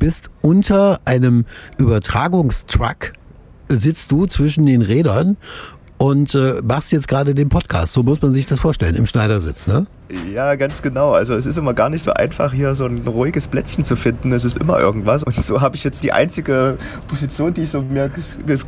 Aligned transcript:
bist 0.00 0.30
unter 0.42 0.98
einem 1.04 1.44
Übertragungstruck, 1.78 3.12
sitzt 3.68 4.10
du 4.10 4.26
zwischen 4.26 4.66
den 4.66 4.82
Rädern 4.82 5.36
und 5.96 6.34
äh, 6.34 6.60
machst 6.64 6.90
jetzt 6.90 7.06
gerade 7.06 7.36
den 7.36 7.48
Podcast. 7.48 7.92
So 7.92 8.02
muss 8.02 8.20
man 8.20 8.32
sich 8.32 8.48
das 8.48 8.58
vorstellen, 8.58 8.96
im 8.96 9.06
Schneidersitz, 9.06 9.68
ne? 9.68 9.86
Ja, 10.32 10.54
ganz 10.56 10.82
genau. 10.82 11.12
Also 11.12 11.34
es 11.34 11.46
ist 11.46 11.56
immer 11.56 11.74
gar 11.74 11.90
nicht 11.90 12.02
so 12.02 12.12
einfach, 12.12 12.52
hier 12.52 12.74
so 12.74 12.84
ein 12.84 13.06
ruhiges 13.06 13.46
Plätzchen 13.46 13.84
zu 13.84 13.96
finden. 13.96 14.32
Es 14.32 14.44
ist 14.44 14.58
immer 14.58 14.78
irgendwas. 14.78 15.22
Und 15.22 15.36
so 15.36 15.60
habe 15.60 15.76
ich 15.76 15.84
jetzt 15.84 16.02
die 16.02 16.12
einzige 16.12 16.78
Position, 17.06 17.54
die 17.54 17.62
ich 17.62 17.70
so 17.70 17.82
mir 17.82 18.10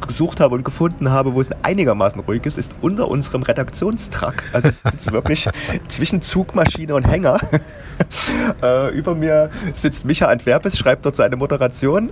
gesucht 0.01 0.41
habe 0.41 0.55
und 0.55 0.65
gefunden 0.65 1.11
habe, 1.11 1.35
wo 1.35 1.41
es 1.41 1.49
einigermaßen 1.63 2.21
ruhig 2.21 2.47
ist, 2.47 2.59
ist 2.59 2.75
unter 2.81 3.09
unserem 3.09 3.43
Redaktionstrakt. 3.43 4.45
Also 4.53 4.69
ich 4.69 4.77
sitze 4.77 5.13
wirklich 5.13 5.49
zwischen 5.89 6.23
Zugmaschine 6.23 6.95
und 6.95 7.09
Hänger. 7.09 7.41
äh, 8.63 8.95
über 8.97 9.15
mir 9.15 9.51
sitzt 9.73 10.05
Micha 10.05 10.27
Antwerpes, 10.27 10.79
schreibt 10.79 11.05
dort 11.07 11.17
seine 11.17 11.37
Moderation. 11.37 12.11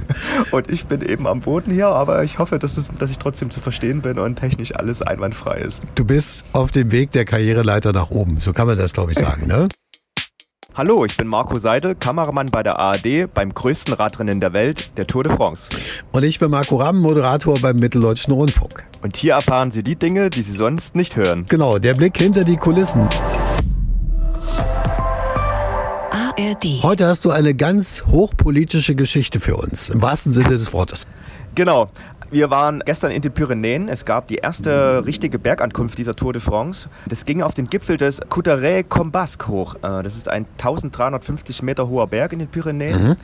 und 0.52 0.70
ich 0.70 0.86
bin 0.86 1.02
eben 1.02 1.26
am 1.26 1.40
Boden 1.40 1.72
hier, 1.72 1.88
aber 1.88 2.22
ich 2.22 2.38
hoffe, 2.38 2.58
dass, 2.58 2.76
es, 2.76 2.90
dass 2.98 3.10
ich 3.10 3.18
trotzdem 3.18 3.50
zu 3.50 3.60
verstehen 3.60 4.02
bin 4.02 4.18
und 4.18 4.36
technisch 4.36 4.74
alles 4.74 5.02
einwandfrei 5.02 5.58
ist. 5.58 5.82
Du 5.96 6.04
bist 6.04 6.44
auf 6.52 6.70
dem 6.70 6.92
Weg 6.92 7.10
der 7.12 7.24
Karriereleiter 7.24 7.92
nach 7.92 8.10
oben. 8.10 8.38
So 8.40 8.52
kann 8.52 8.67
man 8.68 8.78
das, 8.78 8.92
glaube 8.92 9.12
ich, 9.12 9.18
sagen, 9.18 9.46
ne? 9.46 9.68
Hallo, 10.74 11.04
ich 11.04 11.16
bin 11.16 11.26
Marco 11.26 11.58
Seidel, 11.58 11.96
Kameramann 11.96 12.50
bei 12.50 12.62
der 12.62 12.78
ARD 12.78 13.32
beim 13.32 13.52
größten 13.52 13.94
Radrennen 13.94 14.40
der 14.40 14.52
Welt, 14.52 14.92
der 14.96 15.06
Tour 15.06 15.24
de 15.24 15.34
France. 15.34 15.68
Und 16.12 16.22
ich 16.22 16.38
bin 16.38 16.50
Marco 16.50 16.76
Ramm, 16.76 17.00
Moderator 17.00 17.58
beim 17.58 17.76
Mitteldeutschen 17.76 18.32
Rundfunk. 18.32 18.84
Und 19.02 19.16
hier 19.16 19.32
erfahren 19.32 19.70
Sie 19.70 19.82
die 19.82 19.96
Dinge, 19.96 20.30
die 20.30 20.42
Sie 20.42 20.52
sonst 20.52 20.94
nicht 20.94 21.16
hören. 21.16 21.46
Genau, 21.48 21.78
der 21.78 21.94
Blick 21.94 22.18
hinter 22.18 22.44
die 22.44 22.56
Kulissen. 22.56 23.08
ARD. 26.10 26.82
Heute 26.82 27.06
hast 27.06 27.24
du 27.24 27.30
eine 27.30 27.54
ganz 27.54 28.04
hochpolitische 28.06 28.94
Geschichte 28.94 29.40
für 29.40 29.56
uns, 29.56 29.88
im 29.88 30.02
wahrsten 30.02 30.32
Sinne 30.32 30.50
des 30.50 30.72
Wortes. 30.72 31.04
Genau. 31.54 31.90
Wir 32.30 32.50
waren 32.50 32.82
gestern 32.84 33.10
in 33.10 33.22
den 33.22 33.32
Pyrenäen. 33.32 33.88
Es 33.88 34.04
gab 34.04 34.26
die 34.28 34.36
erste 34.36 35.04
richtige 35.06 35.38
Bergankunft 35.38 35.96
dieser 35.96 36.14
Tour 36.14 36.34
de 36.34 36.42
France. 36.42 36.90
Das 37.06 37.24
ging 37.24 37.40
auf 37.40 37.54
den 37.54 37.68
Gipfel 37.68 37.96
des 37.96 38.20
Couteret-Combasque 38.20 39.48
hoch. 39.48 39.76
Äh, 39.76 40.02
das 40.02 40.14
ist 40.14 40.28
ein 40.28 40.44
1350 40.58 41.62
Meter 41.62 41.88
hoher 41.88 42.06
Berg 42.06 42.34
in 42.34 42.40
den 42.40 42.48
Pyrenäen. 42.48 43.08
Mhm. 43.08 43.16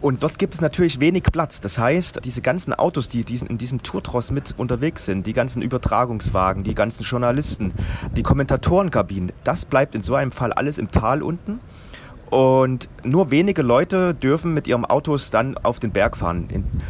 Und 0.00 0.22
dort 0.22 0.38
gibt 0.38 0.52
es 0.52 0.60
natürlich 0.60 0.98
wenig 0.98 1.22
Platz. 1.22 1.60
Das 1.60 1.78
heißt, 1.78 2.20
diese 2.24 2.42
ganzen 2.42 2.74
Autos, 2.74 3.08
die 3.08 3.24
in 3.48 3.56
diesem 3.56 3.82
Tourtross 3.82 4.32
mit 4.32 4.52
unterwegs 4.58 5.04
sind, 5.04 5.26
die 5.26 5.32
ganzen 5.32 5.62
Übertragungswagen, 5.62 6.64
die 6.64 6.74
ganzen 6.74 7.04
Journalisten, 7.04 7.72
die 8.16 8.22
Kommentatorenkabinen, 8.22 9.32
das 9.44 9.64
bleibt 9.64 9.94
in 9.94 10.02
so 10.02 10.16
einem 10.16 10.32
Fall 10.32 10.52
alles 10.52 10.78
im 10.78 10.90
Tal 10.90 11.22
unten. 11.22 11.60
Und 12.34 12.88
nur 13.04 13.30
wenige 13.30 13.62
Leute 13.62 14.12
dürfen 14.12 14.54
mit 14.54 14.66
ihren 14.66 14.84
Autos 14.84 15.30
dann 15.30 15.56
auf 15.56 15.78
den 15.78 15.92
Berg 15.92 16.16
fahren. 16.16 16.48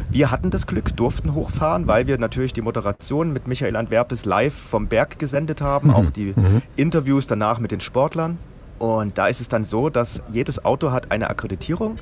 Wir 0.09 0.31
hatten 0.31 0.49
das 0.49 0.65
Glück, 0.65 0.97
durften 0.97 1.35
hochfahren, 1.35 1.85
weil 1.85 2.07
wir 2.07 2.17
natürlich 2.17 2.51
die 2.51 2.63
Moderation 2.63 3.31
mit 3.31 3.47
Michael 3.47 3.75
Antwerpes 3.75 4.25
live 4.25 4.55
vom 4.55 4.87
Berg 4.87 5.19
gesendet 5.19 5.61
haben, 5.61 5.89
mhm. 5.89 5.93
auch 5.93 6.09
die 6.09 6.33
mhm. 6.35 6.63
Interviews 6.75 7.27
danach 7.27 7.59
mit 7.59 7.69
den 7.69 7.79
Sportlern. 7.79 8.39
Und 8.79 9.19
da 9.19 9.27
ist 9.27 9.39
es 9.39 9.47
dann 9.47 9.65
so, 9.65 9.91
dass 9.91 10.19
jedes 10.31 10.65
Auto 10.65 10.89
hat 10.89 11.11
eine 11.11 11.29
Akkreditierung. 11.29 11.99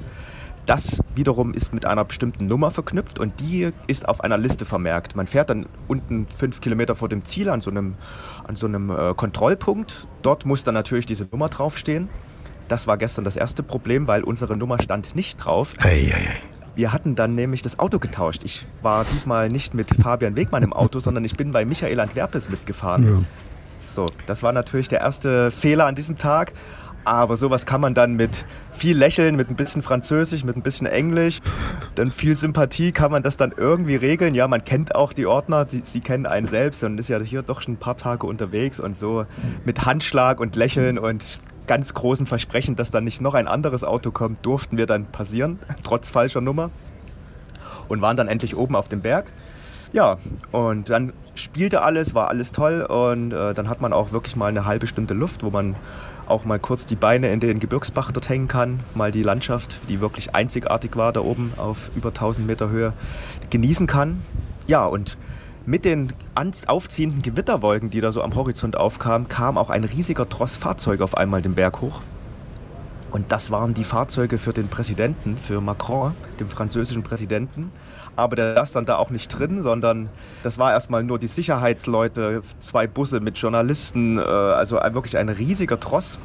Das 0.66 1.02
wiederum 1.14 1.54
ist 1.54 1.74
mit 1.74 1.86
einer 1.86 2.06
bestimmten 2.06 2.48
Nummer 2.48 2.72
verknüpft 2.72 3.20
und 3.20 3.42
die 3.42 3.72
ist 3.88 4.08
auf 4.08 4.22
einer 4.22 4.38
Liste 4.38 4.64
vermerkt. 4.64 5.18
Man 5.18 5.28
fährt 5.28 5.50
dann 5.50 5.66
unten 5.90 6.28
fünf 6.38 6.62
Kilometer 6.62 6.96
vor 6.96 7.10
dem 7.10 7.26
Ziel 7.26 7.50
an 7.50 7.60
so 7.60 7.70
einem, 7.70 7.96
an 8.48 8.56
so 8.56 8.68
einem 8.68 8.90
äh, 8.90 9.14
Kontrollpunkt. 9.14 10.08
Dort 10.22 10.46
muss 10.46 10.64
dann 10.64 10.76
natürlich 10.76 11.06
diese 11.06 11.28
Nummer 11.30 11.50
draufstehen. 11.50 12.08
Das 12.68 12.88
war 12.88 12.98
gestern 12.98 13.26
das 13.26 13.36
erste 13.36 13.64
Problem, 13.64 14.08
weil 14.08 14.24
unsere 14.24 14.58
Nummer 14.58 14.82
stand 14.82 15.16
nicht 15.16 15.38
drauf. 15.38 15.74
Ei, 15.80 15.90
ei, 15.90 16.14
ei. 16.14 16.42
Wir 16.76 16.92
hatten 16.92 17.16
dann 17.16 17.36
nämlich 17.36 17.62
das 17.62 17.78
Auto 17.78 18.00
getauscht. 18.00 18.42
Ich 18.44 18.66
war 18.82 19.06
diesmal 19.06 19.50
nicht 19.50 19.76
mit 19.76 19.90
Fabian 20.02 20.36
Wegmann 20.36 20.64
im 20.64 20.74
Auto, 20.74 21.00
sondern 21.00 21.24
ich 21.24 21.36
bin 21.38 21.52
bei 21.52 21.66
Michael 21.66 22.00
Antwerpes 22.00 22.50
mitgefahren. 22.50 23.04
Ja. 23.04 23.24
So, 23.94 24.08
das 24.26 24.42
war 24.42 24.54
natürlich 24.54 24.88
der 24.88 25.02
erste 25.02 25.52
Fehler 25.52 25.86
an 25.86 25.94
diesem 25.94 26.18
Tag. 26.18 26.54
Aber 27.06 27.36
sowas 27.36 27.66
kann 27.66 27.82
man 27.82 27.94
dann 27.94 28.14
mit 28.16 28.46
viel 28.72 28.98
Lächeln, 28.98 29.36
mit 29.36 29.50
ein 29.50 29.56
bisschen 29.56 29.82
Französisch, 29.82 30.46
mit 30.46 30.56
ein 30.56 30.62
bisschen 30.62 30.88
Englisch, 30.88 31.42
dann 31.96 32.12
viel 32.12 32.34
Sympathie 32.34 32.92
kann 32.92 33.12
man 33.12 33.24
das 33.24 33.36
dann 33.36 33.54
irgendwie 33.56 33.96
regeln. 33.96 34.36
Ja, 34.36 34.48
man 34.48 34.64
kennt 34.64 34.96
auch 34.96 35.12
die 35.12 35.26
Ordner, 35.26 35.68
sie, 35.70 35.84
sie 35.86 36.00
kennen 36.00 36.26
einen 36.26 36.48
selbst 36.48 36.84
und 36.84 36.98
ist 36.98 37.10
ja 37.10 37.20
hier 37.20 37.44
doch 37.44 37.62
schon 37.62 37.74
ein 37.74 37.78
paar 37.78 37.98
Tage 37.98 38.26
unterwegs 38.26 38.80
und 38.80 38.98
so 38.98 39.26
mit 39.66 39.86
Handschlag 39.86 40.40
und 40.40 40.56
Lächeln 40.56 40.98
und 40.98 41.24
ganz 41.68 41.94
großen 41.94 42.26
Versprechen, 42.26 42.76
dass 42.76 42.92
dann 42.92 43.04
nicht 43.04 43.22
noch 43.22 43.34
ein 43.34 43.48
anderes 43.48 43.84
Auto 43.84 44.12
kommt, 44.12 44.46
durften 44.46 44.78
wir 44.78 44.86
dann 44.86 45.06
passieren, 45.06 45.60
trotz 45.84 46.10
falscher 46.10 46.42
Nummer. 46.42 46.70
Und 47.90 48.02
waren 48.02 48.16
dann 48.16 48.28
endlich 48.28 48.56
oben 48.56 48.76
auf 48.76 48.88
dem 48.88 49.02
Berg. 49.02 49.32
Ja, 49.92 50.18
und 50.52 50.90
dann 50.90 51.14
spielte 51.36 51.82
alles, 51.82 52.16
war 52.16 52.30
alles 52.30 52.52
toll 52.52 52.82
und 52.82 53.32
äh, 53.32 53.54
dann 53.54 53.70
hat 53.70 53.82
man 53.82 53.94
auch 53.94 54.12
wirklich 54.12 54.36
mal 54.36 54.48
eine 54.48 54.66
halbe 54.66 54.88
Stunde 54.88 55.14
Luft, 55.14 55.44
wo 55.44 55.50
man 55.50 55.76
auch 56.28 56.46
mal 56.46 56.60
kurz 56.60 56.86
die 56.86 56.96
Beine 56.96 57.32
in 57.32 57.40
den 57.40 57.60
Gebirgsbach 57.60 58.12
dort 58.12 58.30
hängen 58.30 58.48
kann, 58.48 58.80
mal 58.96 59.12
die 59.12 59.24
Landschaft, 59.24 59.80
die 59.90 60.00
wirklich 60.02 60.34
einzigartig 60.34 60.96
war 60.96 61.12
da 61.12 61.20
oben 61.22 61.54
auf 61.58 61.92
über 61.96 62.10
1000 62.10 62.48
Meter 62.48 62.70
Höhe, 62.70 62.94
genießen 63.50 63.88
kann. 63.88 64.22
Ja, 64.68 64.86
und 64.86 65.18
mit 65.66 65.86
den 65.86 66.12
aufziehenden 66.68 67.22
Gewitterwolken, 67.22 67.90
die 67.90 68.02
da 68.02 68.12
so 68.12 68.22
am 68.22 68.36
Horizont 68.36 68.76
aufkamen, 68.76 69.30
kam 69.30 69.58
auch 69.58 69.70
ein 69.70 69.84
riesiger 69.84 70.28
Tross 70.28 70.58
Fahrzeuge 70.58 71.04
auf 71.04 71.16
einmal 71.16 71.42
den 71.42 71.56
Berg 71.56 71.82
hoch. 71.82 72.02
Und 73.12 73.32
das 73.32 73.52
waren 73.52 73.74
die 73.76 73.84
Fahrzeuge 73.84 74.40
für 74.40 74.54
den 74.54 74.68
Präsidenten, 74.68 75.38
für 75.38 75.62
Macron, 75.62 76.14
dem 76.40 76.50
französischen 76.50 77.04
Präsidenten. 77.04 77.72
Aber 78.16 78.36
der 78.36 78.56
saß 78.56 78.72
dann 78.74 78.86
da 78.86 78.98
auch 78.98 79.12
nicht 79.12 79.28
drin, 79.28 79.62
sondern 79.62 80.10
das 80.44 80.58
war 80.58 80.72
erstmal 80.72 81.04
nur 81.04 81.20
die 81.20 81.28
Sicherheitsleute, 81.28 82.42
zwei 82.60 82.88
Busse 82.88 83.20
mit 83.20 83.38
Journalisten, 83.38 84.18
äh, 84.18 84.22
also 84.22 84.78
wirklich 84.78 85.18
ein 85.18 85.30
riesiger 85.30 85.80
Tross. 85.80 86.20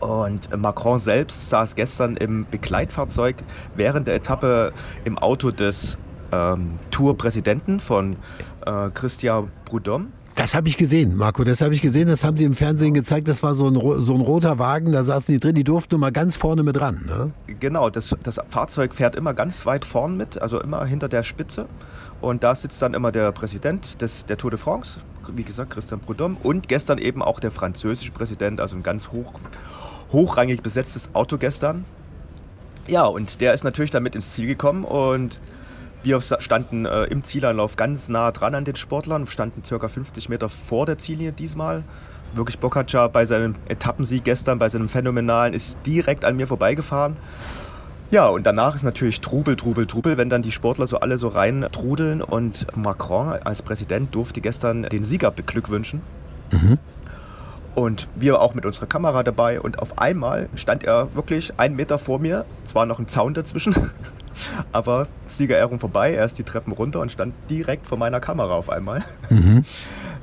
Und 0.00 0.54
Macron 0.56 0.98
selbst 0.98 1.50
saß 1.50 1.74
gestern 1.74 2.16
im 2.16 2.46
Begleitfahrzeug 2.50 3.36
während 3.74 4.06
der 4.06 4.14
Etappe 4.14 4.72
im 5.04 5.18
Auto 5.18 5.50
des 5.50 5.98
ähm, 6.32 6.72
Tourpräsidenten 6.90 7.80
von 7.80 8.16
äh, 8.66 8.90
Christian 8.94 9.50
Prudhomme. 9.64 10.06
Das 10.36 10.54
habe 10.54 10.68
ich 10.68 10.76
gesehen, 10.76 11.16
Marco, 11.16 11.44
das 11.44 11.60
habe 11.60 11.74
ich 11.74 11.82
gesehen, 11.82 12.08
das 12.08 12.24
haben 12.24 12.36
sie 12.36 12.44
im 12.44 12.54
Fernsehen 12.54 12.94
gezeigt, 12.94 13.28
das 13.28 13.42
war 13.42 13.54
so 13.54 13.66
ein, 13.66 13.74
so 13.74 14.14
ein 14.14 14.20
roter 14.20 14.58
Wagen, 14.58 14.92
da 14.92 15.04
saßen 15.04 15.34
die 15.34 15.40
drin, 15.40 15.54
die 15.54 15.64
durften 15.64 15.94
nur 15.94 16.00
mal 16.00 16.12
ganz 16.12 16.36
vorne 16.36 16.62
mit 16.62 16.80
ran. 16.80 17.04
Ne? 17.06 17.32
Genau, 17.58 17.90
das, 17.90 18.16
das 18.22 18.40
Fahrzeug 18.48 18.94
fährt 18.94 19.16
immer 19.16 19.34
ganz 19.34 19.66
weit 19.66 19.84
vorn 19.84 20.16
mit, 20.16 20.40
also 20.40 20.60
immer 20.60 20.84
hinter 20.86 21.08
der 21.08 21.24
Spitze. 21.24 21.66
Und 22.20 22.44
da 22.44 22.54
sitzt 22.54 22.80
dann 22.80 22.94
immer 22.94 23.12
der 23.12 23.32
Präsident 23.32 24.00
des, 24.00 24.24
der 24.26 24.36
Tour 24.36 24.50
de 24.50 24.58
France, 24.58 25.00
wie 25.34 25.42
gesagt, 25.42 25.70
Christian 25.70 26.00
Prudhomme, 26.00 26.36
und 26.42 26.68
gestern 26.68 26.98
eben 26.98 27.22
auch 27.22 27.40
der 27.40 27.50
französische 27.50 28.12
Präsident, 28.12 28.60
also 28.60 28.76
ein 28.76 28.82
ganz 28.82 29.08
hoch, 29.08 29.34
hochrangig 30.12 30.62
besetztes 30.62 31.10
Auto 31.14 31.38
gestern. 31.38 31.84
Ja, 32.86 33.04
und 33.04 33.40
der 33.40 33.54
ist 33.54 33.64
natürlich 33.64 33.90
damit 33.90 34.14
ins 34.14 34.32
Ziel 34.32 34.46
gekommen 34.46 34.84
und 34.84 35.38
wir 36.02 36.20
standen 36.20 36.86
äh, 36.86 37.04
im 37.04 37.22
Zielanlauf 37.22 37.76
ganz 37.76 38.08
nah 38.08 38.32
dran 38.32 38.54
an 38.54 38.64
den 38.64 38.76
Sportlern, 38.76 39.26
standen 39.26 39.62
ca. 39.62 39.88
50 39.88 40.28
Meter 40.28 40.48
vor 40.48 40.86
der 40.86 40.98
Ziellinie 40.98 41.32
diesmal. 41.32 41.82
Wirklich 42.32 42.58
Bocaca 42.58 43.08
bei 43.08 43.24
seinem 43.24 43.54
Etappensieg 43.68 44.24
gestern, 44.24 44.58
bei 44.58 44.68
seinem 44.68 44.88
phänomenalen, 44.88 45.52
ist 45.52 45.78
direkt 45.84 46.24
an 46.24 46.36
mir 46.36 46.46
vorbeigefahren. 46.46 47.16
Ja, 48.10 48.28
und 48.28 48.44
danach 48.44 48.74
ist 48.74 48.82
natürlich 48.82 49.20
Trubel, 49.20 49.56
Trubel, 49.56 49.86
Trubel, 49.86 50.16
wenn 50.16 50.30
dann 50.30 50.42
die 50.42 50.50
Sportler 50.50 50.86
so 50.86 50.98
alle 50.98 51.18
so 51.18 51.28
rein 51.28 51.66
trudeln. 51.70 52.22
Und 52.22 52.66
Macron 52.76 53.34
als 53.44 53.62
Präsident 53.62 54.14
durfte 54.14 54.40
gestern 54.40 54.82
den 54.84 55.04
Sieger 55.04 55.30
beglückwünschen. 55.30 56.00
Mhm. 56.50 56.78
Und 57.74 58.08
wir 58.16 58.40
auch 58.40 58.54
mit 58.54 58.64
unserer 58.64 58.86
Kamera 58.86 59.22
dabei. 59.22 59.60
Und 59.60 59.78
auf 59.78 59.98
einmal 59.98 60.48
stand 60.56 60.82
er 60.82 61.14
wirklich 61.14 61.52
einen 61.58 61.76
Meter 61.76 61.98
vor 61.98 62.18
mir. 62.18 62.44
Es 62.64 62.74
war 62.74 62.86
noch 62.86 62.98
ein 62.98 63.06
Zaun 63.06 63.34
dazwischen. 63.34 63.74
Aber 64.72 65.08
Siegerehrung 65.28 65.78
vorbei, 65.78 66.14
er 66.14 66.24
ist 66.24 66.38
die 66.38 66.44
Treppen 66.44 66.72
runter 66.72 67.00
und 67.00 67.12
stand 67.12 67.34
direkt 67.48 67.86
vor 67.86 67.98
meiner 67.98 68.20
Kamera 68.20 68.54
auf 68.54 68.70
einmal. 68.70 69.04
Mhm. 69.28 69.64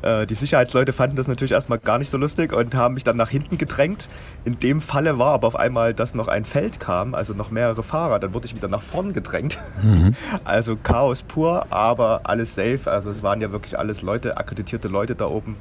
Äh, 0.02 0.28
die 0.28 0.36
Sicherheitsleute 0.36 0.94
fanden 0.94 1.16
das 1.16 1.28
natürlich 1.28 1.54
erstmal 1.54 1.80
gar 1.80 1.98
nicht 1.98 2.10
so 2.10 2.18
lustig 2.18 2.54
und 2.54 2.76
haben 2.76 2.94
mich 2.94 3.04
dann 3.04 3.18
nach 3.18 3.30
hinten 3.30 3.58
gedrängt. 3.58 4.08
In 4.46 4.60
dem 4.60 4.80
Falle 4.82 5.18
war 5.18 5.34
aber 5.34 5.48
auf 5.48 5.56
einmal, 5.56 5.94
dass 5.94 6.14
noch 6.14 6.28
ein 6.28 6.46
Feld 6.46 6.80
kam, 6.80 7.16
also 7.16 7.34
noch 7.34 7.50
mehrere 7.50 7.84
Fahrer. 7.84 8.20
Dann 8.20 8.34
wurde 8.34 8.46
ich 8.46 8.56
wieder 8.56 8.68
nach 8.68 8.84
vorn 8.84 9.14
gedrängt. 9.14 9.58
Mhm. 9.82 10.16
Also 10.46 10.78
Chaos 10.82 11.24
pur, 11.24 11.66
aber 11.72 12.22
alles 12.24 12.56
safe. 12.56 12.82
Also 12.86 13.10
es 13.10 13.24
waren 13.24 13.42
ja 13.42 13.52
wirklich 13.52 13.78
alles 13.78 14.02
Leute, 14.02 14.38
akkreditierte 14.38 14.88
Leute 14.88 15.16
da 15.16 15.26
oben. 15.26 15.56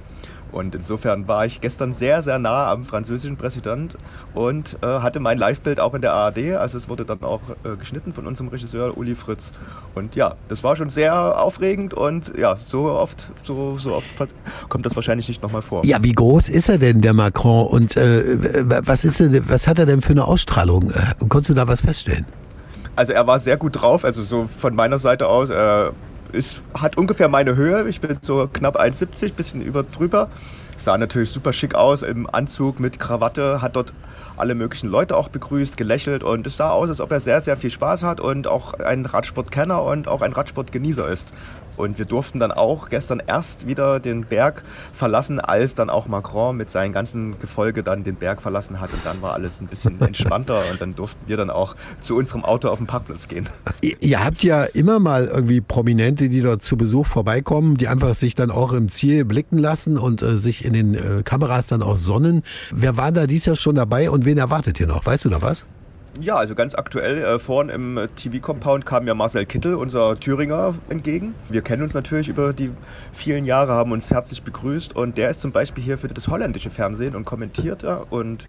Und 0.57 0.75
insofern 0.75 1.29
war 1.29 1.45
ich 1.45 1.61
gestern 1.61 1.93
sehr, 1.93 2.23
sehr 2.23 2.39
nah 2.39 2.71
am 2.73 2.85
französischen 2.85 3.37
Präsident 3.37 3.99
und 4.33 4.79
äh, 4.83 4.87
hatte 4.87 5.21
mein 5.21 5.37
Live-Bild 5.37 5.79
auch 5.79 5.93
in 5.93 6.01
der 6.01 6.15
ARD. 6.15 6.55
Also 6.55 6.79
es 6.79 6.89
wurde 6.89 7.05
dann 7.05 7.23
auch 7.23 7.43
äh, 7.63 7.77
geschnitten 7.79 8.15
von 8.15 8.27
unserem 8.27 8.49
Regisseur 8.49 8.97
Uli 8.97 9.15
Fritz. 9.15 9.53
Und 9.95 10.17
ja, 10.17 10.35
das 10.49 10.65
war 10.65 10.75
schon 10.75 10.89
sehr 10.89 11.39
aufregend 11.39 11.93
und 11.93 12.33
ja, 12.39 12.57
so 12.67 12.85
oft, 12.85 13.29
so, 13.45 13.77
so 13.77 13.93
oft 13.97 14.09
kommt 14.71 14.87
das 14.87 14.97
wahrscheinlich 14.97 15.29
nicht 15.29 15.43
nochmal 15.43 15.61
vor. 15.61 15.85
Ja, 15.85 16.03
wie 16.03 16.13
groß 16.13 16.49
ist 16.49 16.71
er 16.71 16.79
denn, 16.79 17.03
der 17.03 17.13
Macron? 17.13 17.67
Und 17.67 17.99
äh, 17.99 18.65
was, 18.65 19.05
ist 19.05 19.21
er, 19.21 19.47
was 19.51 19.69
hat 19.69 19.79
er 19.79 19.85
denn 19.85 20.01
für 20.01 20.13
eine 20.13 20.25
Ausstrahlung? 20.25 20.91
Äh, 20.91 21.15
konntest 21.29 21.51
du 21.51 21.55
da 21.55 21.69
was 21.69 21.83
feststellen? 21.83 22.25
Also 22.95 23.13
er 23.13 23.27
war 23.27 23.41
sehr 23.41 23.59
gut 23.59 23.83
drauf, 23.83 24.07
also 24.07 24.23
so 24.23 24.49
von 24.59 24.75
meiner 24.75 24.99
Seite 24.99 25.29
aus. 25.29 25.51
Er 25.51 25.93
ist, 26.33 26.63
hat 26.75 26.97
ungefähr 26.97 27.29
meine 27.29 27.57
Höhe. 27.57 27.89
Ich 27.89 28.01
bin 28.01 28.17
so 28.23 28.49
knapp 28.53 28.79
1,70, 28.79 29.35
bisschen 29.35 29.63
über 29.63 29.83
drüber. 29.83 30.31
Sah 30.79 30.99
natürlich 30.99 31.31
super 31.31 31.53
schick 31.53 31.75
aus 31.75 32.03
im 32.03 32.29
Anzug 32.33 32.81
mit 32.81 32.99
Krawatte, 32.99 33.63
hat 33.63 33.77
dort 33.77 33.93
alle 34.37 34.55
möglichen 34.55 34.89
Leute 34.89 35.17
auch 35.17 35.29
begrüßt, 35.29 35.77
gelächelt 35.77 36.23
und 36.23 36.47
es 36.47 36.57
sah 36.57 36.71
aus, 36.71 36.89
als 36.89 37.01
ob 37.01 37.11
er 37.11 37.21
sehr, 37.21 37.41
sehr 37.41 37.57
viel 37.57 37.71
Spaß 37.71 38.03
hat 38.03 38.21
und 38.21 38.47
auch 38.47 38.75
ein 38.75 39.07
Radsportkenner 39.07 39.83
und 39.83 40.09
auch 40.09 40.23
ein 40.23 40.33
Radsportgenießer 40.33 41.09
ist. 41.09 41.33
Und 41.77 41.99
wir 41.99 42.07
durften 42.07 42.41
dann 42.41 42.53
auch 42.53 42.89
gestern 42.89 43.23
erst 43.27 43.67
wieder 43.67 44.01
den 44.01 44.25
Berg 44.25 44.63
verlassen, 44.95 45.41
als 45.41 45.75
dann 45.75 45.91
auch 45.91 46.07
Macron 46.07 46.57
mit 46.57 46.71
seinem 46.71 46.93
ganzen 46.93 47.39
Gefolge 47.39 47.83
dann 47.83 48.03
den 48.03 48.17
Berg 48.17 48.41
verlassen 48.41 48.81
hat. 48.81 48.93
Und 48.93 49.05
dann 49.05 49.21
war 49.21 49.35
alles 49.35 49.61
ein 49.61 49.67
bisschen 49.67 50.01
entspannter 50.01 50.63
und 50.71 50.81
dann 50.81 50.95
durften 50.95 51.21
wir 51.27 51.37
dann 51.37 51.51
auch 51.51 51.77
zu 52.01 52.17
unserem 52.17 52.45
Auto 52.45 52.69
auf 52.69 52.79
den 52.79 52.87
Parkplatz 52.87 53.29
gehen. 53.29 53.49
Ihr, 53.83 53.97
ihr 54.01 54.25
habt 54.25 54.43
ja 54.43 54.65
immer 54.65 54.99
mal 54.99 55.27
irgendwie 55.27 55.61
Prominente, 55.61 56.29
die 56.29 56.41
dort 56.41 56.63
zu 56.63 56.77
Besuch 56.77 57.07
vorbeikommen, 57.07 57.77
die 57.77 57.89
einfach 57.89 58.15
sich 58.15 58.35
dann 58.35 58.51
auch 58.51 58.73
im 58.73 58.89
Ziel 58.89 59.25
blicken 59.25 59.59
lassen 59.59 59.99
und 59.99 60.23
äh, 60.23 60.39
sich 60.39 60.65
in 60.67 60.73
den 60.73 60.95
äh, 60.95 61.23
Kameras 61.25 61.69
dann 61.69 61.83
auch 61.83 61.97
sonnen. 61.97 62.43
Wer 62.75 62.97
war 62.97 63.13
da 63.13 63.27
dies 63.27 63.47
Jahr 63.47 63.57
schon 63.57 63.77
dabei 63.77 64.11
und 64.11 64.25
wen 64.25 64.39
erwartet 64.39 64.81
ihr 64.81 64.87
noch? 64.87 65.07
Weißt 65.07 65.25
du 65.25 65.31
da 65.31 65.41
was? 65.41 65.65
Ja, 66.21 66.37
also 66.37 66.55
ganz 66.55 66.75
aktuell 66.75 67.19
äh, 67.19 67.39
vorn 67.39 67.69
im 67.69 68.01
TV-Compound 68.17 68.87
kam 68.87 69.07
ja 69.07 69.15
Marcel 69.15 69.45
Kittel, 69.45 69.75
unser 69.75 70.19
Thüringer, 70.19 70.75
entgegen. 70.89 71.35
Wir 71.51 71.61
kennen 71.61 71.83
uns 71.83 71.93
natürlich 71.93 72.29
über 72.29 72.53
die 72.53 72.71
vielen 73.13 73.45
Jahre, 73.45 73.73
haben 73.73 73.93
uns 73.93 74.11
herzlich 74.11 74.43
begrüßt 74.43 74.97
und 74.97 75.19
der 75.19 75.31
ist 75.31 75.43
zum 75.43 75.53
Beispiel 75.53 75.85
hier 75.85 75.99
für 75.99 76.09
das 76.09 76.29
holländische 76.29 76.71
Fernsehen 76.71 77.15
und 77.15 77.27
kommentiert 77.27 77.83
da 77.83 78.03
und 78.09 78.49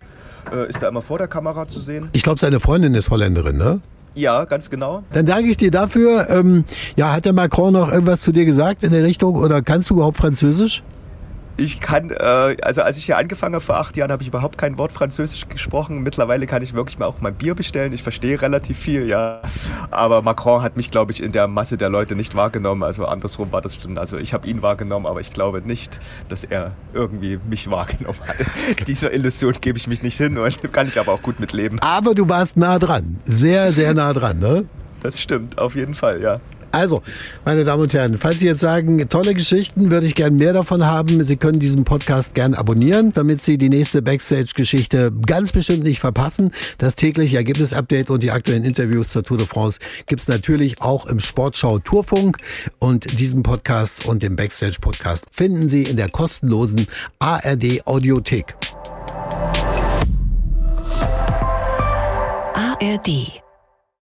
äh, 0.53 0.69
ist 0.69 0.81
da 0.81 0.87
immer 0.87 1.01
vor 1.01 1.17
der 1.17 1.27
Kamera 1.27 1.67
zu 1.67 1.79
sehen. 1.79 2.09
Ich 2.13 2.23
glaube, 2.23 2.39
seine 2.39 2.59
Freundin 2.59 2.95
ist 2.95 3.09
Holländerin, 3.09 3.57
ne? 3.57 3.81
Ja, 4.15 4.45
ganz 4.45 4.69
genau. 4.69 5.03
Dann 5.11 5.25
danke 5.25 5.51
ich 5.51 5.57
dir 5.57 5.69
dafür. 5.69 6.27
Ähm, 6.29 6.63
ja, 6.95 7.13
hat 7.13 7.25
der 7.25 7.33
Macron 7.33 7.73
noch 7.73 7.91
irgendwas 7.91 8.21
zu 8.21 8.31
dir 8.31 8.45
gesagt 8.45 8.83
in 8.83 8.91
der 8.91 9.03
Richtung 9.03 9.35
oder 9.35 9.61
kannst 9.61 9.89
du 9.89 9.95
überhaupt 9.95 10.17
Französisch? 10.17 10.83
Ich 11.59 11.79
kann, 11.79 12.11
äh, 12.11 12.55
also 12.61 12.83
als 12.83 12.97
ich 12.97 13.05
hier 13.05 13.17
angefangen 13.17 13.55
habe 13.55 13.65
vor 13.65 13.77
acht 13.77 13.97
Jahren, 13.97 14.11
habe 14.11 14.21
ich 14.21 14.29
überhaupt 14.29 14.59
kein 14.59 14.77
Wort 14.77 14.91
Französisch 14.91 15.47
gesprochen. 15.47 16.03
Mittlerweile 16.03 16.45
kann 16.45 16.61
ich 16.61 16.75
wirklich 16.75 16.99
mal 16.99 17.07
auch 17.07 17.19
mein 17.19 17.33
Bier 17.33 17.55
bestellen. 17.55 17.93
Ich 17.93 18.03
verstehe 18.03 18.39
relativ 18.39 18.77
viel, 18.77 19.07
ja. 19.07 19.41
Aber 19.89 20.21
Macron 20.21 20.61
hat 20.61 20.77
mich, 20.77 20.91
glaube 20.91 21.13
ich, 21.13 21.23
in 21.23 21.31
der 21.31 21.47
Masse 21.47 21.75
der 21.75 21.89
Leute 21.89 22.15
nicht 22.15 22.35
wahrgenommen. 22.35 22.83
Also 22.83 23.05
andersrum 23.05 23.51
war 23.51 23.61
das 23.61 23.75
schon. 23.75 23.97
Also 23.97 24.17
ich 24.17 24.33
habe 24.33 24.47
ihn 24.47 24.61
wahrgenommen, 24.61 25.07
aber 25.07 25.19
ich 25.19 25.33
glaube 25.33 25.63
nicht, 25.65 25.99
dass 26.29 26.43
er 26.43 26.73
irgendwie 26.93 27.39
mich 27.49 27.71
wahrgenommen 27.71 28.19
hat. 28.27 28.37
Dieser 28.87 29.11
Illusion 29.11 29.53
gebe 29.59 29.79
ich 29.79 29.87
mich 29.87 30.03
nicht 30.03 30.17
hin 30.17 30.37
und 30.37 30.73
kann 30.73 30.85
ich 30.85 30.99
aber 30.99 31.11
auch 31.11 31.23
gut 31.23 31.39
mitleben. 31.39 31.79
Aber 31.81 32.13
du 32.13 32.29
warst 32.29 32.55
nah 32.57 32.77
dran. 32.77 33.19
Sehr, 33.25 33.71
sehr 33.71 33.95
nah 33.95 34.13
dran, 34.13 34.37
ne? 34.37 34.65
Das 35.01 35.19
stimmt, 35.19 35.57
auf 35.57 35.75
jeden 35.75 35.95
Fall, 35.95 36.21
ja. 36.21 36.39
Also, 36.71 37.01
meine 37.45 37.63
Damen 37.63 37.83
und 37.83 37.93
Herren, 37.93 38.17
falls 38.17 38.39
Sie 38.39 38.45
jetzt 38.45 38.59
sagen, 38.59 39.07
tolle 39.09 39.33
Geschichten, 39.33 39.89
würde 39.89 40.05
ich 40.05 40.15
gern 40.15 40.35
mehr 40.35 40.53
davon 40.53 40.85
haben. 40.85 41.23
Sie 41.23 41.37
können 41.37 41.59
diesen 41.59 41.83
Podcast 41.83 42.35
gern 42.35 42.53
abonnieren, 42.53 43.13
damit 43.13 43.41
Sie 43.41 43.57
die 43.57 43.69
nächste 43.69 44.01
Backstage-Geschichte 44.01 45.11
ganz 45.25 45.51
bestimmt 45.51 45.83
nicht 45.83 45.99
verpassen. 45.99 46.51
Das 46.77 46.95
tägliche 46.95 47.37
Ergebnis-Update 47.37 48.09
und 48.09 48.21
die 48.23 48.31
aktuellen 48.31 48.63
Interviews 48.63 49.09
zur 49.09 49.23
Tour 49.23 49.37
de 49.37 49.47
France 49.47 49.79
gibt's 50.05 50.27
natürlich 50.27 50.81
auch 50.81 51.05
im 51.05 51.19
Sportschau 51.19 51.79
Tourfunk. 51.79 52.37
Und 52.79 53.19
diesen 53.19 53.43
Podcast 53.43 54.05
und 54.05 54.23
den 54.23 54.35
Backstage-Podcast 54.35 55.25
finden 55.31 55.69
Sie 55.69 55.83
in 55.83 55.97
der 55.97 56.09
kostenlosen 56.09 56.87
ARD 57.19 57.85
Audiothek. 57.85 58.55
ARD 62.53 63.46